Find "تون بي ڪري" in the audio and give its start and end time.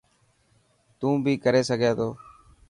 0.99-1.61